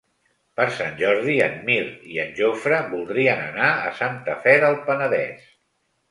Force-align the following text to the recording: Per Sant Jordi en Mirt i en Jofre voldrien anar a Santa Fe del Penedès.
Per 0.59 0.65
Sant 0.75 0.93
Jordi 1.01 1.33
en 1.47 1.51
Mirt 1.67 2.07
i 2.13 2.15
en 2.23 2.31
Jofre 2.39 2.79
voldrien 2.93 3.43
anar 3.49 3.67
a 3.89 3.91
Santa 3.99 4.35
Fe 4.47 4.55
del 4.63 4.79
Penedès. 4.89 5.45